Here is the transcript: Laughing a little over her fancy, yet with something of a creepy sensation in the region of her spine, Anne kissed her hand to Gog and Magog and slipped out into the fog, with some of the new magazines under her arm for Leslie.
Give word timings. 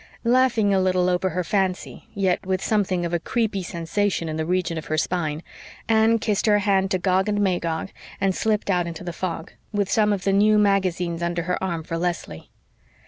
Laughing 0.25 0.73
a 0.73 0.79
little 0.81 1.07
over 1.09 1.29
her 1.29 1.43
fancy, 1.43 2.07
yet 2.15 2.43
with 2.43 2.59
something 2.59 3.05
of 3.05 3.13
a 3.13 3.19
creepy 3.19 3.61
sensation 3.61 4.27
in 4.27 4.35
the 4.35 4.47
region 4.47 4.75
of 4.75 4.85
her 4.85 4.97
spine, 4.97 5.43
Anne 5.87 6.17
kissed 6.17 6.47
her 6.47 6.57
hand 6.57 6.89
to 6.89 6.97
Gog 6.97 7.29
and 7.29 7.39
Magog 7.39 7.89
and 8.19 8.33
slipped 8.33 8.71
out 8.71 8.87
into 8.87 9.03
the 9.03 9.13
fog, 9.13 9.51
with 9.71 9.91
some 9.91 10.11
of 10.11 10.23
the 10.23 10.33
new 10.33 10.57
magazines 10.57 11.21
under 11.21 11.43
her 11.43 11.63
arm 11.63 11.83
for 11.83 11.99
Leslie. 11.99 12.49